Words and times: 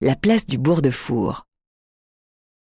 la 0.00 0.14
place 0.14 0.46
du 0.46 0.58
Bourg-de-Four. 0.58 1.44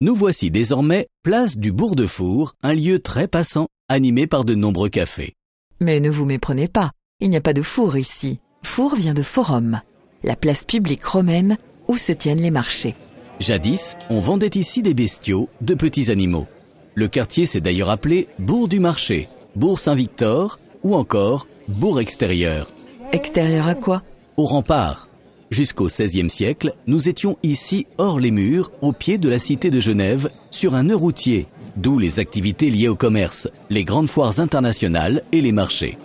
Nous 0.00 0.14
voici 0.14 0.52
désormais 0.52 1.08
place 1.24 1.56
du 1.56 1.72
Bourg-de-Four, 1.72 2.54
un 2.62 2.72
lieu 2.72 3.00
très 3.00 3.26
passant, 3.26 3.66
animé 3.88 4.28
par 4.28 4.44
de 4.44 4.54
nombreux 4.54 4.88
cafés. 4.88 5.34
Mais 5.80 5.98
ne 5.98 6.08
vous 6.08 6.24
méprenez 6.24 6.68
pas, 6.68 6.92
il 7.18 7.30
n'y 7.30 7.36
a 7.36 7.40
pas 7.40 7.52
de 7.52 7.62
four 7.62 7.96
ici. 7.96 8.38
Four 8.62 8.94
vient 8.94 9.12
de 9.12 9.24
forum, 9.24 9.80
la 10.22 10.36
place 10.36 10.64
publique 10.64 11.04
romaine 11.04 11.58
où 11.88 11.96
se 11.96 12.12
tiennent 12.12 12.40
les 12.40 12.52
marchés. 12.52 12.94
Jadis, 13.40 13.96
on 14.08 14.20
vendait 14.20 14.50
ici 14.54 14.82
des 14.82 14.94
bestiaux, 14.94 15.48
de 15.62 15.74
petits 15.74 16.12
animaux. 16.12 16.46
Le 16.94 17.08
quartier 17.08 17.46
s'est 17.46 17.60
d'ailleurs 17.60 17.90
appelé 17.90 18.28
Bourg 18.38 18.68
du 18.68 18.78
Marché, 18.78 19.28
Bourg 19.56 19.80
Saint-Victor 19.80 20.60
ou 20.84 20.94
encore 20.94 21.48
Bourg 21.66 21.98
extérieur. 21.98 22.70
Extérieur 23.12 23.66
à 23.66 23.74
quoi? 23.74 24.04
Au 24.36 24.44
rempart. 24.44 25.08
Jusqu'au 25.50 25.86
XVIe 25.86 26.28
siècle, 26.28 26.74
nous 26.88 27.08
étions 27.08 27.38
ici 27.44 27.86
hors 27.98 28.18
les 28.18 28.32
murs, 28.32 28.72
au 28.80 28.92
pied 28.92 29.16
de 29.16 29.28
la 29.28 29.38
cité 29.38 29.70
de 29.70 29.80
Genève, 29.80 30.28
sur 30.50 30.74
un 30.74 30.84
nœud 30.84 30.96
routier, 30.96 31.46
d'où 31.76 31.98
les 31.98 32.18
activités 32.18 32.68
liées 32.68 32.88
au 32.88 32.96
commerce, 32.96 33.48
les 33.70 33.84
grandes 33.84 34.08
foires 34.08 34.40
internationales 34.40 35.22
et 35.30 35.40
les 35.40 35.52
marchés. 35.52 35.98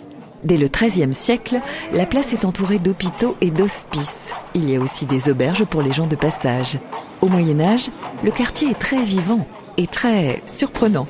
Dès 0.44 0.56
le 0.56 0.68
XIIIe 0.68 1.14
siècle, 1.14 1.60
la 1.92 2.06
place 2.06 2.32
est 2.32 2.44
entourée 2.44 2.78
d'hôpitaux 2.78 3.36
et 3.40 3.50
d'hospices. 3.50 4.28
Il 4.54 4.70
y 4.70 4.76
a 4.76 4.80
aussi 4.80 5.06
des 5.06 5.28
auberges 5.28 5.64
pour 5.64 5.82
les 5.82 5.92
gens 5.92 6.06
de 6.06 6.16
passage. 6.16 6.78
Au 7.20 7.26
Moyen 7.26 7.60
Âge, 7.60 7.90
le 8.24 8.30
quartier 8.30 8.70
est 8.70 8.78
très 8.78 9.02
vivant 9.02 9.46
et 9.76 9.88
très 9.88 10.40
surprenant. 10.46 11.08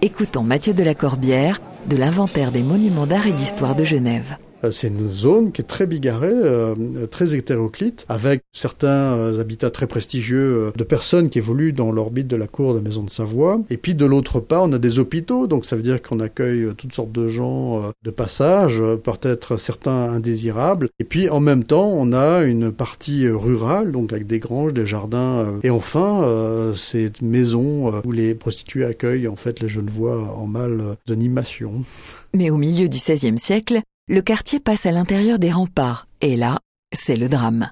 Écoutons 0.00 0.42
Mathieu 0.42 0.72
de 0.72 0.82
la 0.82 0.94
Corbière 0.94 1.60
de 1.86 1.96
l'inventaire 1.96 2.50
des 2.50 2.62
monuments 2.62 3.06
d'art 3.06 3.26
et 3.26 3.32
d'histoire 3.32 3.74
de 3.74 3.84
Genève. 3.84 4.36
Euh, 4.64 4.70
c'est 4.70 4.88
une 4.88 5.00
zone 5.00 5.52
qui 5.52 5.60
est 5.60 5.64
très 5.64 5.86
bigarrée, 5.86 6.28
euh, 6.32 6.74
très 7.10 7.34
hétéroclite, 7.34 8.04
avec 8.08 8.42
certains 8.52 8.88
euh, 8.88 9.40
habitats 9.40 9.70
très 9.70 9.86
prestigieux 9.86 10.72
de 10.76 10.84
personnes 10.84 11.30
qui 11.30 11.38
évoluent 11.38 11.72
dans 11.72 11.92
l'orbite 11.92 12.26
de 12.26 12.36
la 12.36 12.46
cour 12.46 12.72
de 12.72 12.78
la 12.78 12.84
Maison 12.84 13.02
de 13.02 13.10
Savoie. 13.10 13.60
Et 13.70 13.76
puis 13.76 13.94
de 13.94 14.06
l'autre 14.06 14.40
part, 14.40 14.64
on 14.64 14.72
a 14.72 14.78
des 14.78 14.98
hôpitaux, 14.98 15.46
donc 15.46 15.66
ça 15.66 15.76
veut 15.76 15.82
dire 15.82 16.02
qu'on 16.02 16.20
accueille 16.20 16.68
toutes 16.76 16.92
sortes 16.92 17.12
de 17.12 17.28
gens 17.28 17.92
de 18.02 18.10
passage, 18.10 18.80
peut-être 18.80 19.56
certains 19.56 20.10
indésirables. 20.10 20.88
Et 20.98 21.04
puis 21.04 21.28
en 21.28 21.40
même 21.40 21.64
temps, 21.64 21.88
on 21.88 22.12
a 22.12 22.42
une 22.42 22.72
partie 22.72 23.28
rurale, 23.28 23.92
donc 23.92 24.12
avec 24.12 24.26
des 24.26 24.38
granges, 24.38 24.72
des 24.72 24.86
jardins. 24.86 25.58
Et 25.62 25.70
enfin, 25.70 26.72
cette 26.74 27.22
maison 27.22 28.00
où 28.04 28.12
les 28.12 28.34
prostituées 28.34 28.84
accueillent 28.84 29.28
en 29.28 29.36
fait 29.36 29.60
les 29.60 29.68
jeunes 29.68 29.90
voix 29.90 30.36
en 30.36 30.46
mal 30.46 30.96
d'animation. 31.06 31.84
Mais 32.34 32.50
au 32.50 32.56
milieu 32.56 32.88
du 32.88 32.98
XVIe 32.98 33.38
siècle, 33.38 33.80
le 34.06 34.20
quartier 34.20 34.60
passe 34.60 34.84
à 34.84 34.92
l'intérieur 34.92 35.38
des 35.38 35.50
remparts, 35.50 36.06
et 36.20 36.36
là, 36.36 36.58
c'est 36.92 37.16
le 37.16 37.28
drame. 37.28 37.70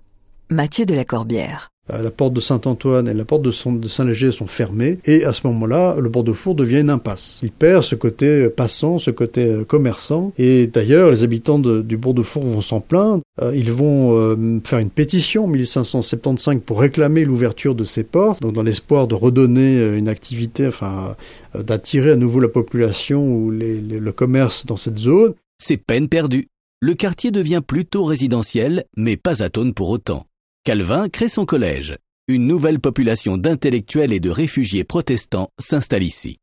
Mathieu 0.48 0.86
de 0.86 0.94
la 0.94 1.05
Corbière. 1.05 1.69
Euh, 1.91 2.00
la 2.00 2.11
porte 2.11 2.33
de 2.33 2.41
Saint-Antoine 2.41 3.06
et 3.06 3.12
la 3.12 3.27
porte 3.27 3.42
de 3.42 3.50
Saint-Léger 3.50 4.30
sont 4.30 4.47
fermées, 4.47 4.98
et 5.05 5.25
à 5.25 5.34
ce 5.34 5.47
moment-là, 5.48 5.97
le 6.00 6.08
bord 6.08 6.25
de 6.25 6.33
four 6.33 6.55
devient 6.55 6.80
une 6.80 6.88
impasse. 6.88 7.41
Il 7.42 7.50
perd 7.50 7.83
ce 7.83 7.97
côté 7.97 8.48
passant, 8.48 8.97
ce 8.97 9.10
côté 9.10 9.47
euh, 9.47 9.64
commerçant, 9.64 10.33
et 10.38 10.69
d'ailleurs, 10.69 11.10
les 11.10 11.22
habitants 11.22 11.58
du 11.58 11.97
bourg 11.98 12.14
de 12.14 12.22
Four 12.22 12.44
vont 12.44 12.62
s'en 12.62 12.80
plaindre. 12.80 13.20
Euh, 13.42 13.55
ils 13.55 13.72
vont 13.72 14.60
faire 14.64 14.78
une 14.78 14.91
pétition 14.91 15.44
en 15.44 15.48
1575 15.48 16.60
pour 16.64 16.80
réclamer 16.80 17.27
l'ouverture 17.27 17.75
de 17.75 17.84
ces 17.84 18.05
portes, 18.05 18.41
donc 18.41 18.55
dans 18.55 18.62
l'espoir 18.62 19.06
de 19.06 19.14
redonner 19.14 19.98
une 19.98 20.08
activité, 20.08 20.66
enfin, 20.66 21.14
d'attirer 21.55 22.12
à 22.12 22.16
nouveau 22.16 22.41
la 22.41 22.48
population 22.48 23.27
ou 23.34 23.50
le 23.50 24.12
commerce 24.12 24.64
dans 24.64 24.78
cette 24.78 24.98
zone 24.98 25.34
c'est 25.62 25.77
peine 25.77 26.08
perdue. 26.08 26.48
Le 26.80 26.94
quartier 26.94 27.30
devient 27.30 27.62
plutôt 27.64 28.05
résidentiel, 28.05 28.84
mais 28.96 29.16
pas 29.16 29.42
atone 29.42 29.72
pour 29.72 29.91
autant. 29.91 30.27
Calvin 30.64 31.08
crée 31.08 31.28
son 31.28 31.44
collège. 31.44 31.96
Une 32.27 32.46
nouvelle 32.46 32.80
population 32.80 33.36
d'intellectuels 33.36 34.12
et 34.12 34.19
de 34.19 34.30
réfugiés 34.30 34.82
protestants 34.82 35.50
s'installe 35.60 36.02
ici. 36.02 36.38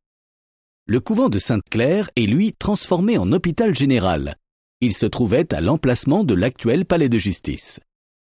Le 0.88 1.02
couvent 1.02 1.28
de 1.28 1.38
Sainte-Claire 1.38 2.10
est 2.16 2.26
lui 2.26 2.54
transformé 2.58 3.18
en 3.18 3.32
hôpital 3.34 3.76
général. 3.76 4.36
Il 4.80 4.94
se 4.94 5.06
trouvait 5.06 5.54
à 5.54 5.60
l'emplacement 5.60 6.24
de 6.24 6.34
l'actuel 6.34 6.86
palais 6.86 7.10
de 7.10 7.20
justice. 7.20 7.82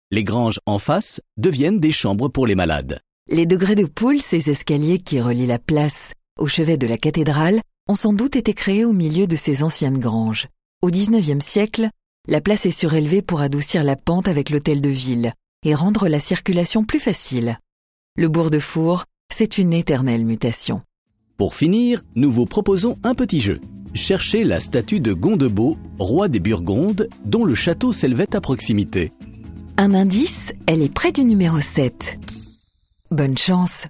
Les 0.09 0.23
granges 0.23 0.59
en 0.66 0.79
face 0.79 1.22
deviennent 1.38 1.79
des 1.79 1.91
chambres 1.91 2.29
pour 2.29 2.47
les 2.47 2.56
malades. 2.56 3.00
Les 3.29 3.45
degrés 3.45 3.75
de 3.75 3.85
poule, 3.85 4.19
ces 4.19 4.50
escaliers 4.50 4.97
qui 5.00 5.22
relient 5.22 5.45
la 5.45 5.59
place 5.59 6.13
au 6.39 6.47
chevet 6.47 6.77
de 6.77 6.88
la 6.88 6.97
cathédrale, 6.97 7.61
ont 7.88 7.95
sans 7.95 8.13
doute 8.13 8.35
été 8.35 8.53
créés 8.53 8.83
au 8.83 8.94
milieu 8.94 9.27
de 9.27 9.35
ces 9.35 9.63
anciennes 9.63 10.00
granges. 10.00 10.47
Au 10.81 10.90
XIXe 10.90 11.46
siècle, 11.46 11.90
la 12.28 12.42
place 12.42 12.66
est 12.66 12.72
surélevée 12.72 13.22
pour 13.22 13.42
adoucir 13.42 13.84
la 13.84 13.96
pente 13.96 14.28
avec 14.28 14.50
l'hôtel 14.50 14.81
de 14.81 14.90
ville 14.90 15.34
et 15.64 15.75
rendre 15.75 16.08
la 16.08 16.19
circulation 16.19 16.84
plus 16.84 17.00
facile. 17.00 17.59
Le 18.18 18.28
bourg 18.28 18.50
de 18.50 18.58
Four, 18.58 19.06
c'est 19.31 19.59
une 19.59 19.74
éternelle 19.74 20.25
mutation. 20.25 20.81
Pour 21.38 21.53
finir, 21.53 22.02
nous 22.16 22.31
vous 22.31 22.47
proposons 22.47 22.97
un 23.03 23.14
petit 23.14 23.42
jeu. 23.42 23.62
Cherchez 23.94 24.44
la 24.44 24.59
statue 24.59 25.00
de 25.00 25.14
Gondebaud, 25.14 25.78
roi 26.00 26.30
des 26.30 26.40
Burgondes, 26.40 27.08
dont 27.25 27.46
le 27.46 27.53
château 27.53 27.94
s'élevait 27.94 28.36
à 28.36 28.42
proximité. 28.42 29.12
Un 29.78 29.94
indice, 29.94 30.52
elle 30.66 30.81
est 30.81 30.94
près 30.94 31.12
du 31.12 31.25
numéro 31.25 31.59
7. 31.59 32.19
Bonne 33.12 33.38
chance 33.38 33.86